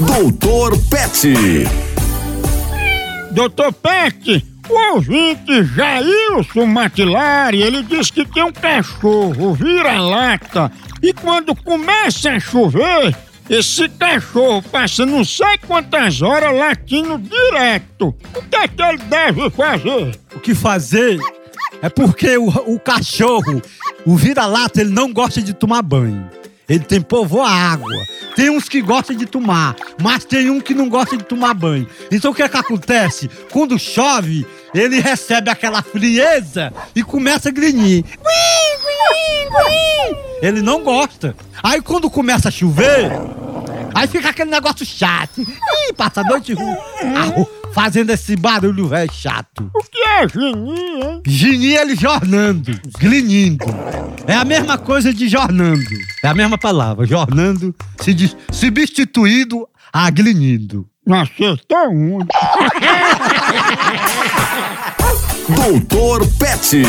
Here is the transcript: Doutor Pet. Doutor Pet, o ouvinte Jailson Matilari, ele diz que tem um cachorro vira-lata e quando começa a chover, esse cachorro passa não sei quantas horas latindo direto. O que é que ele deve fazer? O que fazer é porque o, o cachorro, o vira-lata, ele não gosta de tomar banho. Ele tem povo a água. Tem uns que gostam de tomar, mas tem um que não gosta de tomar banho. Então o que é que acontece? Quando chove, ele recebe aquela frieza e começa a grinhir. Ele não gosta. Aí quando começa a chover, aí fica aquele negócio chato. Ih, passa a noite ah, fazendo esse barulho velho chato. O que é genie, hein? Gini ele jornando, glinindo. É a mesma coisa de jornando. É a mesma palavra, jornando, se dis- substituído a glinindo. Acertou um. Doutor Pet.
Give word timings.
Doutor 0.00 0.76
Pet. 0.90 1.32
Doutor 3.30 3.72
Pet, 3.72 4.44
o 4.68 4.94
ouvinte 4.94 5.62
Jailson 5.62 6.66
Matilari, 6.66 7.62
ele 7.62 7.82
diz 7.84 8.10
que 8.10 8.26
tem 8.26 8.42
um 8.42 8.52
cachorro 8.52 9.54
vira-lata 9.54 10.72
e 11.00 11.12
quando 11.12 11.54
começa 11.54 12.30
a 12.30 12.40
chover, 12.40 13.16
esse 13.48 13.88
cachorro 13.88 14.62
passa 14.62 15.06
não 15.06 15.24
sei 15.24 15.58
quantas 15.64 16.20
horas 16.22 16.56
latindo 16.58 17.16
direto. 17.16 18.08
O 18.34 18.42
que 18.42 18.56
é 18.56 18.66
que 18.66 18.82
ele 18.82 18.98
deve 18.98 19.48
fazer? 19.50 20.18
O 20.34 20.40
que 20.40 20.56
fazer 20.56 21.20
é 21.80 21.88
porque 21.88 22.36
o, 22.36 22.48
o 22.48 22.80
cachorro, 22.80 23.62
o 24.04 24.16
vira-lata, 24.16 24.80
ele 24.80 24.90
não 24.90 25.12
gosta 25.12 25.40
de 25.40 25.54
tomar 25.54 25.82
banho. 25.82 26.28
Ele 26.68 26.84
tem 26.84 27.00
povo 27.00 27.40
a 27.42 27.50
água. 27.50 27.92
Tem 28.34 28.50
uns 28.50 28.68
que 28.68 28.80
gostam 28.80 29.14
de 29.14 29.26
tomar, 29.26 29.76
mas 30.02 30.24
tem 30.24 30.50
um 30.50 30.60
que 30.60 30.74
não 30.74 30.88
gosta 30.88 31.16
de 31.16 31.24
tomar 31.24 31.54
banho. 31.54 31.86
Então 32.10 32.30
o 32.30 32.34
que 32.34 32.42
é 32.42 32.48
que 32.48 32.56
acontece? 32.56 33.28
Quando 33.52 33.78
chove, 33.78 34.46
ele 34.74 35.00
recebe 35.00 35.50
aquela 35.50 35.82
frieza 35.82 36.72
e 36.94 37.02
começa 37.02 37.48
a 37.48 37.52
grinhir. 37.52 38.04
Ele 40.42 40.60
não 40.62 40.82
gosta. 40.82 41.36
Aí 41.62 41.80
quando 41.80 42.10
começa 42.10 42.48
a 42.48 42.52
chover, 42.52 43.10
aí 43.94 44.06
fica 44.08 44.30
aquele 44.30 44.50
negócio 44.50 44.84
chato. 44.84 45.40
Ih, 45.40 45.92
passa 45.96 46.20
a 46.20 46.24
noite 46.24 46.54
ah, 46.58 47.46
fazendo 47.72 48.10
esse 48.10 48.36
barulho 48.36 48.88
velho 48.88 49.12
chato. 49.12 49.70
O 49.74 49.82
que 49.84 49.98
é 50.02 50.28
genie, 50.28 51.02
hein? 51.02 51.22
Gini 51.26 51.74
ele 51.74 51.96
jornando, 51.96 52.78
glinindo. 52.98 53.64
É 54.26 54.34
a 54.34 54.44
mesma 54.44 54.76
coisa 54.78 55.12
de 55.12 55.28
jornando. 55.28 55.84
É 56.22 56.28
a 56.28 56.34
mesma 56.34 56.56
palavra, 56.58 57.06
jornando, 57.06 57.74
se 58.00 58.12
dis- 58.14 58.36
substituído 58.50 59.68
a 59.92 60.10
glinindo. 60.10 60.86
Acertou 61.08 61.90
um. 61.90 62.18
Doutor 65.54 66.26
Pet. 66.38 66.82